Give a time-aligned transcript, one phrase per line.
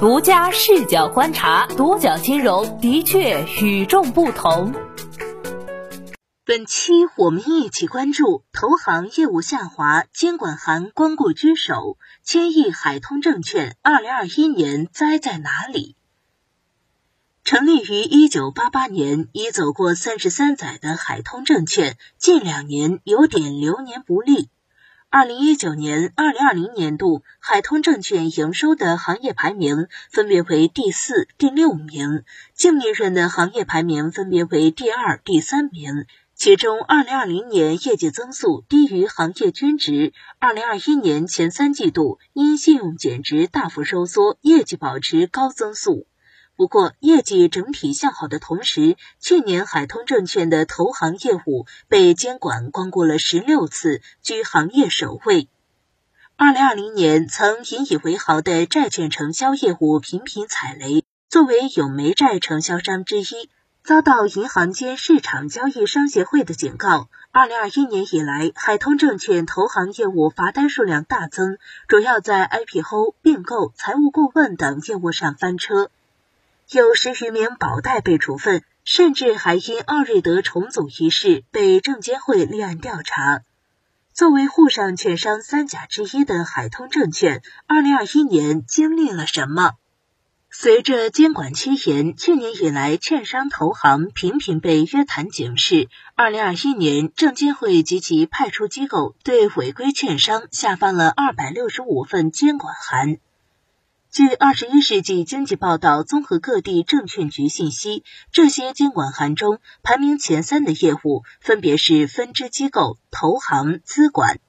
[0.00, 4.72] 独家视角观察，独角金融的确与众不同。
[6.44, 15.96] 本期我们一起关注投行业务下滑，监管函光顾居首，千亿海通证券二零二一年栽在哪里？
[17.42, 24.48] 成立于一九八八年，已走过三十三载的海通证券，近两年有点流年不利。
[25.10, 36.04] 二零一九年、二零二零年度，海通证券营收的行业排名分别为第四、第六名，净利润的行业排名分别为第二、第三名。
[36.34, 46.06] 其中，二零二零年业绩增速低于行业均值，二零二一年前三季度因信用减值大幅收缩，业绩保持高增速。
[46.58, 55.46] 不过，业绩整体向好的同时，去年海通证券的投行业务被监管光顾了十六次，居行业首位。
[56.34, 63.48] 二零二零年曾引以为豪的债券承销业务频频踩雷，作为永煤债承销商之一，
[63.84, 67.08] 遭到银行间市场交易商协会的警告。
[67.30, 75.92] 二零二一年以来，海通证券投行业务罚单数量大增，主要在 IPO、并购、财务顾问等业务上翻车。
[76.70, 83.40] 有十余名保代被处分，甚至还因奥瑞德重组一事被证监会立案调查。
[84.12, 89.76] 作为沪上券商三甲之一的海通证券，二零二一年经历了什么？
[90.50, 95.88] 随着监管趋严，去年以来，券商投行频频被约谈警示。
[96.16, 103.16] 二零二一年，证监会及其派出机构对违规券商下发了二百六十五份监管函。
[104.10, 114.40] 据《二十一世纪经济报道》综合各地证券局信息，这些监管函中排名前三的业务分别是分支机构、投行、资管。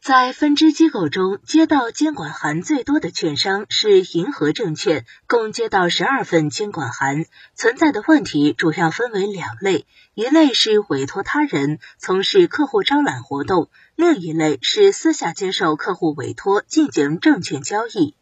[0.00, 7.24] 在分支机构中，接到监管函最多的券商是银河证券，共接到十二份监管函。
[7.56, 18.14] 存在的问题主要分为两类：一类是委托他人从事客户招揽活动，另一类是私下接受客户委托进行证券交易。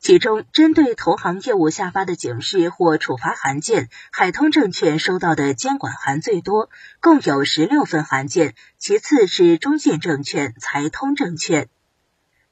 [0.00, 6.70] 其中，针对投行业务下发的警示或处罚函件，海通证券收到的监管函最多，
[7.00, 11.68] 共有十六份函件，其次是中信证券、财通证券。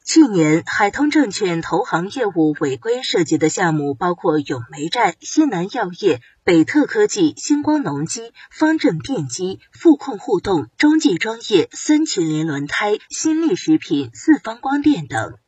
[0.05, 15.39] 去年，海通证券投行业务违规涉及的项目包括永煤债、西南药业、北特科技、星光农机、方正电机、富控互动、中继装业、森麒麟轮胎、新力食品、四方光电等。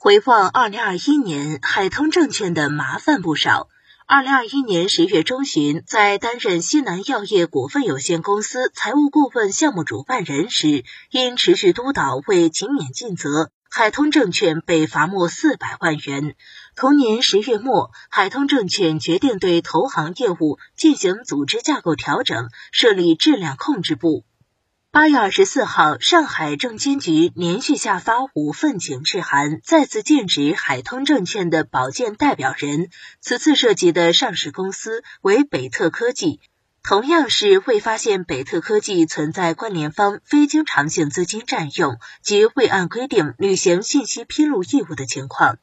[0.00, 3.66] 回望二零二一年，海通证券的麻烦不少。
[4.06, 16.36] 二零二一年十月中旬，在担任西南药业股份有限公司财务顾问项目主办人时，因持续督导未勤勉尽责，海通证券被罚没四百万元。
[16.76, 24.24] 同年十月末，海通证券决定对投行业务进行组织架构调整，设立质量控制部。
[24.90, 32.88] 八月二十四号，上海证监局连续下发五份警示函，再次禁止海通证券的保荐代表人。
[33.20, 36.40] 此次涉及的上市公司为北特科技，
[36.82, 45.58] 同样是未发现北特科技存在关联方非经常性资金占用及未按规定履行信息披露义务的情况。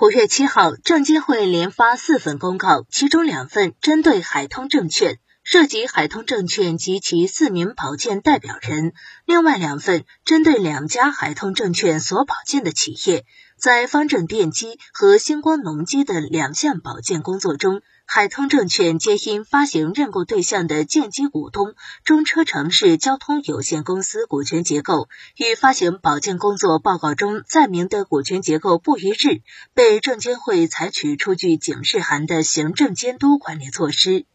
[0.00, 5.18] 五月七号，证监会连发四份公告，其中两份针对海通证券。
[5.48, 13.24] 涉及海通证券及其四名保荐代表人，另外两份针对两家海通证券所保荐的企业，
[13.56, 29.42] 在方正电机和星光农机的两项保荐工作中，海通证券皆因发行认购对象的建基股东中车城市交通有限公司股权结构与发行保荐工作报告中载明的股权结构不一致，
[29.74, 34.26] 被证监会采取出具警示函的行政监督管理措施。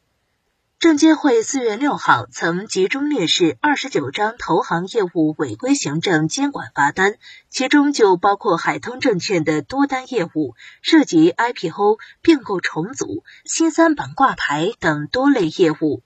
[0.81, 7.17] 证监会四月六号曾集中列示二十九张投行业务违规行政监管罚单，
[7.51, 16.01] 其中就包括海通证券的多单业务，涉及 IPO、并购重组、新三板挂牌等多类业务。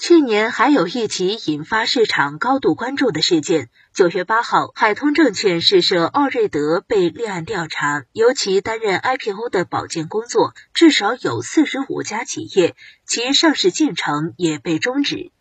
[0.00, 3.68] 去年还有一起引发市场高度关注的事件。
[3.92, 12.76] 九月八号，海通证券试射奥瑞德被立案调查，由其担任 IPO 的保荐工作，至少有四十五家企业，
[13.08, 15.32] 其上市进程也被终止。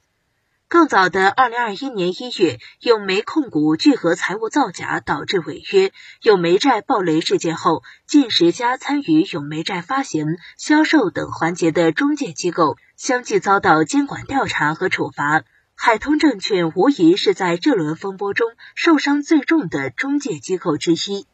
[0.69, 5.93] 更早的二零二一年一月，永煤控股聚合财务造假导致违约，
[6.23, 10.25] 永煤债暴雷事件后，近十家参与永煤债发行、
[10.57, 15.45] 销售等环节的中介机构相继遭到监管调查和处罚。
[15.73, 21.27] 海通证券无疑是在这轮风波中受伤最重的中介机构之一。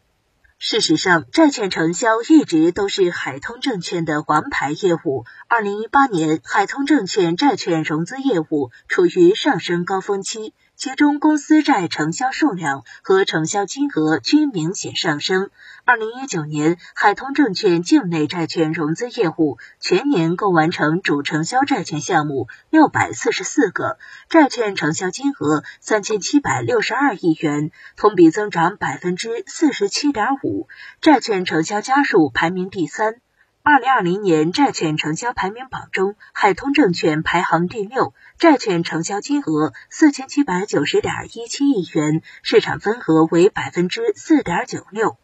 [0.66, 5.26] 事实上，债券承销一直都是海通证券的王牌业务。
[5.50, 10.54] 二零一八年，海通证券债券融资业务处于上升高峰期。
[10.76, 15.50] 其中，公司债承销数量和承销金额均明显上升。
[15.86, 23.98] 二零一九年，海通证券境内债券融资业务全年共完成主承销债券项目六百四十四个，
[24.30, 30.68] 债券承销金额三千七百六十二亿元，同比增长百分之四十七点五，
[31.02, 33.23] 债券承销家数排名第三。
[33.66, 45.16] 二零二零年债券成交排名榜中，海通证券排行第六，债券成交金额四千七百九十点一七亿元，市场份额为百分之四点九六。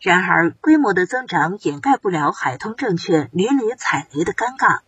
[0.00, 4.80] 然而，规模的增长掩盖不了海通证券屡屡踩雷的尴尬。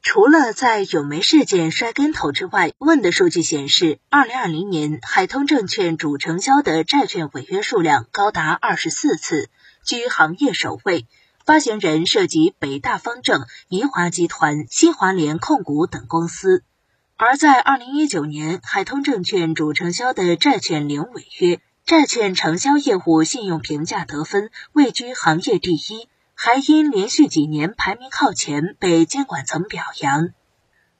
[0.00, 9.48] 除了在永煤事件摔跟头之外，问的数据显示，二零二零年海通证券主承销的债券违约数量高达二十四次，
[9.84, 11.08] 居行业首位。
[11.44, 16.62] 发行人涉及北大方正、宜华集团、新华联控股等公司，
[17.16, 30.30] 而在二零一九年，海通证券主承销的债券零违约，债券承销业务信用评价得分位居行业第一，还因连续几年排名靠前被监管层表扬。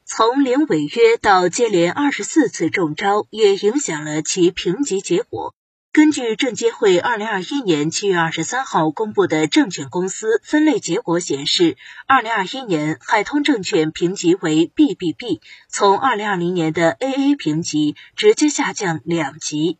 [0.04, 5.54] 从零违约到接连二十四次中招，也影响了其评级结果。
[5.92, 19.76] 根据证监会二零二一年七月二十三号公布的证券公司分类结果显示，二零二一年海通证券评级为 BBB，从二零二零年的 AA 评级直接下降两级。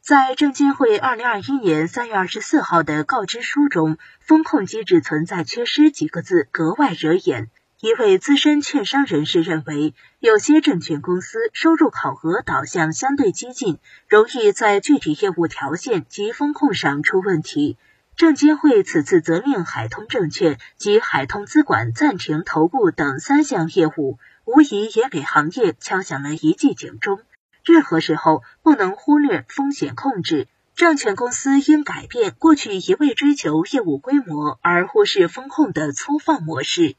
[0.00, 7.50] 在证监会二零二一年三月二十四号的告知书中，“风控机制存在缺失”几个字格外惹眼。
[7.82, 13.78] 一位资深券商人士认为，有些证券公司收入考核导向相对激进，
[14.08, 17.76] 容易在具体业务条线及风控上出问题。
[18.16, 27.20] 证监会此次责令海通证券及海通资管暂停投顾等三项业务，无疑也给行业敲响了一记警钟。
[27.62, 36.96] 任何时候不能忽略风险控制，证券公司应改变过去一味追求业务规模而忽视风控的粗放模式。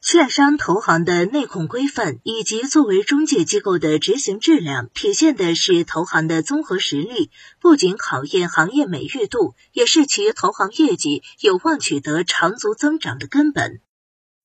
[0.00, 7.30] 券商投行的内控规范以及作为中介机构的执行质量，体现的是投行的综合实力，
[7.60, 13.80] 不仅考验行业美誉度，也是其投行业绩有望取得长足增长的根本。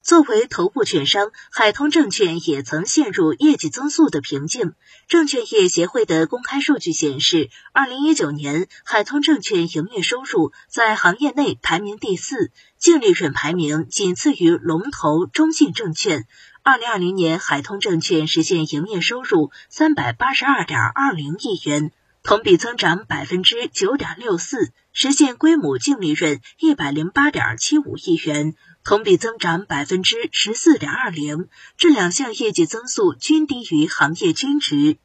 [0.03, 4.73] 作为头部券商，海通证券也曾陷入业绩增速的瓶颈。
[5.07, 16.27] 证券业协会的公开数据显示，二零一九年海通证券营业收入在行业内排名第四，净利润排名仅次于龙头中信证券。
[16.63, 28.53] 二零二零年，海通证券实现营业收入三百八十二点二零亿元，同比增长百分之九点六四，实现规模净利润一百零八点七五亿元。
[28.83, 31.47] 同比增长百分之十四点二零，
[31.77, 34.97] 这两项业绩增速均低于行业均值。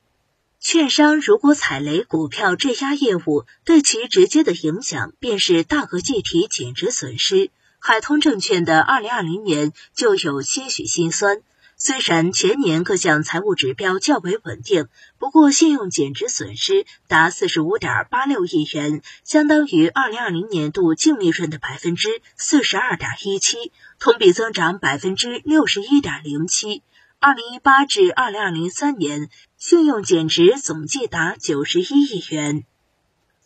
[0.59, 7.51] 券商如果踩雷股票质押业务，对其直接的影响便是大额计提减值损失。
[7.79, 11.41] 海通证券的二零二零年就有些许心酸。
[11.81, 26.83] 虽然全年各项财务指标较为稳定，不过信用减值损失达四十五点八六亿元，相当于二零二零年度净利润的百分之四十二点一七，同比增长百分之六十一点零七。
[27.21, 32.64] 二零一八至二零二零三年，信用减值总计达九十一亿元。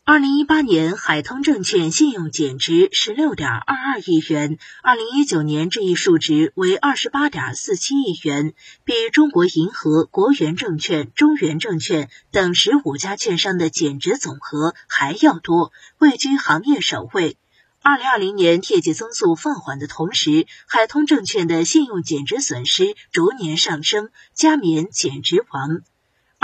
[0.04, 8.52] 二零一八年，海通证券信用减值十六点二二亿元，二零一九年这一数值为二十八点四七亿元，
[8.84, 17.36] 比中国银河、国元证券、中原证券等十五家券商的减值总和还要多，位居行业首位。
[17.80, 25.82] 二零二零年业绩增速放缓的同时，海通证券的信用减值损失逐年上升，加冕减值王。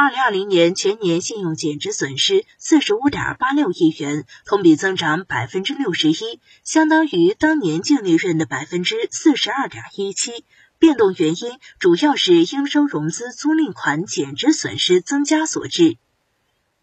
[0.01, 10.45] 二零二零年全年信用减值损失四十五点八六亿元，同比增长百分之六十一，相当于当年净利润的百分之四十二点一七。
[10.79, 15.97] 变动原因主要是应收融资租赁款减值损失增加所致。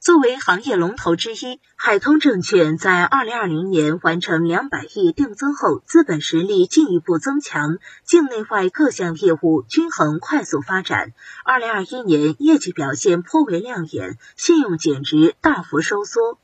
[0.06, 11.14] 作为行业龙头之一，海通证券在二零二零年完成两百亿定增后，资本实力进一步增强，境内外各项业务均衡快速发展。
[11.44, 16.38] 二零二一年业绩表现颇为亮眼，信用减值大幅收缩。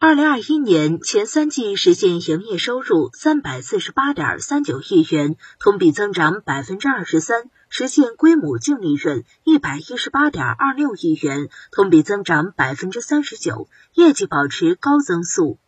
[0.00, 7.44] 二零二一年前三季实现营业收入三百四十八点三九亿元，同比增长百分之二十三，
[7.74, 15.58] 实现规模净利润一百一十八点二六亿元，同比增长百分之三十九，业绩保持高增速。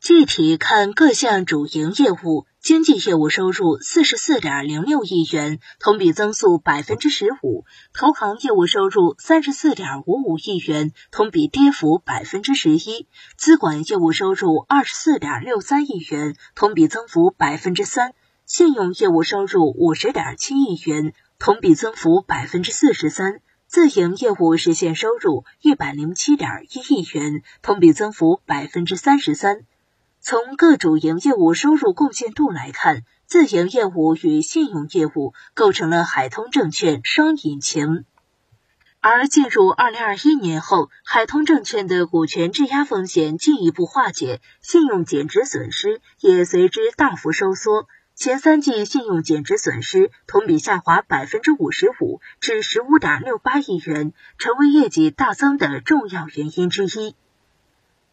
[0.00, 13.06] 具体看各项主营业务，经纪业务收入四十四点零六亿元，同比增速百分之十五；投行业务收入三十四点五五亿元，同比跌幅百分之十一；
[13.36, 18.10] 资管业务收入二十四点六三亿元，同比增幅百分之三；
[18.52, 23.34] 信用业务收入五十点七亿元，同比增幅百分之四十三；
[23.68, 29.60] 自营业务实现收入一百零七点一亿元，同比增幅百分之三十三。
[30.18, 38.04] 从各主营业务收入贡献度来看，自营业务与信用业务构成了海通证券双引擎。
[38.98, 47.86] 而进入二零二一年后，海通证券的股权质押风险进一步化解，信用减值损失也随之大幅收缩。
[48.20, 57.16] 前三季信用减值损失同比下滑百分之五十五，至十五点六八亿元，成为业绩大增的重要原因之一。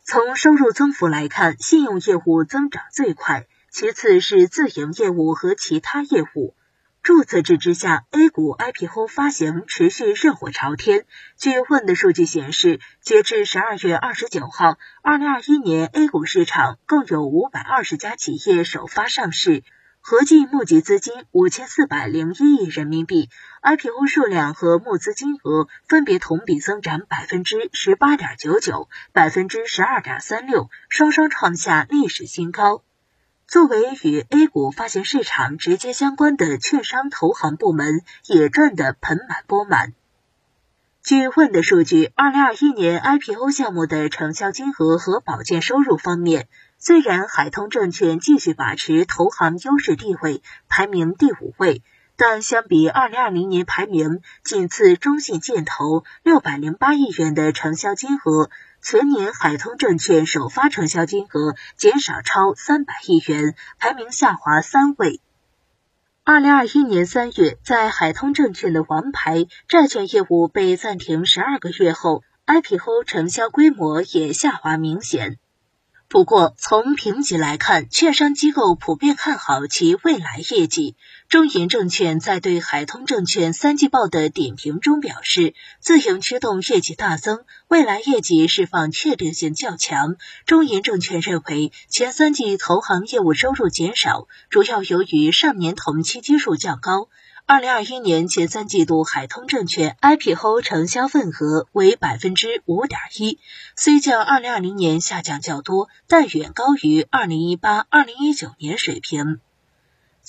[0.03, 6.55] 从收入增幅来看，信用业务增长最快，其次是自营业务和其他业务。
[7.03, 11.05] 注册制之下，A 股 IPO 发行持续热火朝天。
[11.35, 19.63] 据问的数据显示，截至十二月二十九号，二零二一年 A 股市场共有五百二十家企业首发上市。
[20.09, 23.29] 合计募集资金五千四百零一亿人民币
[23.61, 32.83] ，IPO 数量和募资金额分别同比增长百分之十八点九九、百分之十二点三六，双双创下历史新高。
[33.47, 39.91] 作为与 A 股发行市场直接相关的券商投行部门，也赚得盆满钵满。
[41.03, 46.47] 据问的数据，二零二一年 IPO 项目的成交金额和保荐收入方面。
[46.79, 51.81] 虽然海通证券继续把持投行优势地位，排名第五位，
[52.15, 65.19] 但相比二零二零年排名仅次中信建投六百零八亿元的成交金额，全年海通证券首发成交金额减少超三百亿元，排名下滑三位。
[66.23, 75.39] 二零二一年三月，在海通证券的王牌债券业务被暂停十二个月后，IPO 成交规模也下滑明显。
[76.09, 80.95] 不过，从评级来看，券商机构普遍看好其未来业绩。
[81.27, 90.15] 中银证券在对海通证券三季报的点评中表示，自营驱动业绩大增，未来业绩释放确定性较强。
[90.45, 97.09] 中银证券认为，前三季投行业务收入减少，主要由于上年同期基数较高。
[97.49, 103.39] 二零二一年前三季度，海通证券 IPO 成交份额为百分之五点一，
[103.77, 109.39] 虽较二零二零年下降较多，但远高于二零一八、二零一九年水平。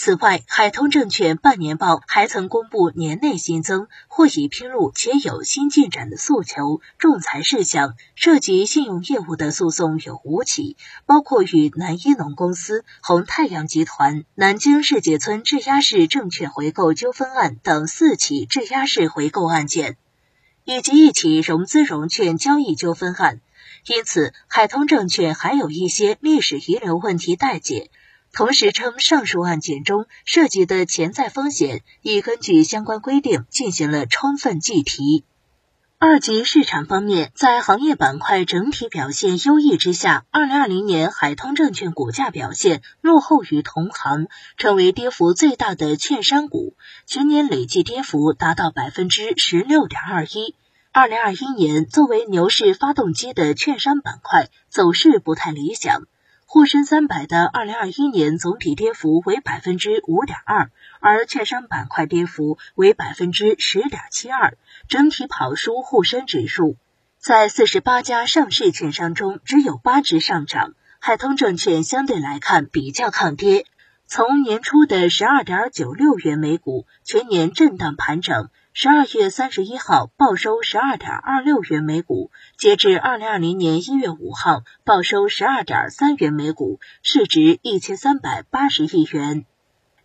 [0.00, 19.96] 此外，海通证券半年报还曾公布年内新增或已披露且有新进展的诉求、仲裁事项，涉及信用业务的诉讼有五起，包括与南一农公司、红太阳集团、南京世界村质押式证券回购纠纷案等四起质押式回购案件，
[20.62, 23.40] 以及一起融资融券交易纠纷案。
[23.84, 27.90] 因此，海通证券还有一些历史遗留问题待解。
[28.32, 35.24] 同时称，上述案件中涉及的潜在风险已根据相关规定进行了充分计提。
[36.00, 50.54] 二级市场方面，在行业板块整体表现优异之下，二零二零年海通证券股价表现落后于同行，成为跌幅最大的券商股，全年累计跌幅达到百分之十六点二一。
[50.92, 56.04] 二零二一年作为牛市发动机的券商板块走势不太理想。
[56.50, 64.56] 沪深三百的二零二一年总体跌幅为百分之五点二，而券商板块跌幅为百分之十点七二，
[64.88, 66.76] 整体跑输沪深指数。
[67.18, 73.66] 在四十八家上市券商中，只有八只上涨，海通证券相对来看比较抗跌。
[74.06, 78.48] 从年初的十二点九六元每股，全年震荡盘整。
[78.80, 89.46] 十二月三十一号报收十二点二六元每股，截至二零二零年一月五号报收十二点三元每股，市值一千三百八十亿元。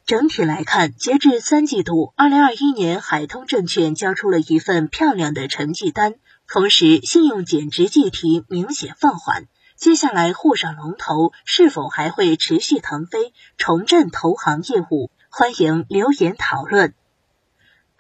[0.08, 6.15] 整体来看，截至三季度，二零二一年海通证券交出了一份漂亮的成绩单，
[6.48, 9.46] 同时信用减值计提明显放缓。
[9.75, 15.12] 接下来沪上龙头是否还会持续腾飞，重振投行业务？
[15.30, 16.96] 欢迎留言讨论。